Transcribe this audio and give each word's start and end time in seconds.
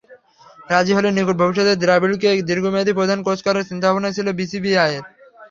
রাজি 0.69 0.91
হলে 0.97 1.09
নিকট 1.11 1.35
ভবিষ্যতে 1.41 1.73
দ্রাবিড়কে 1.83 2.29
দীর্ঘমেয়াদি 2.49 2.91
প্রধান 2.99 3.19
কোচ 3.25 3.39
করার 3.45 3.67
চিন্তাভাবনাই 3.69 4.15
ছিল 4.17 4.27
বিসিসিআইয়ের। 4.39 5.03